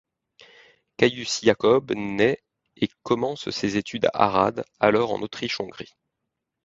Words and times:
Caius 0.97 1.43
Iacob 1.43 1.91
nait 1.95 2.39
et 2.75 2.89
commence 3.03 3.51
ses 3.51 3.77
études 3.77 4.05
à 4.13 4.23
Arad, 4.25 4.65
alors 4.79 5.13
en 5.13 5.21
Autriche-Hongrie. 5.21 5.93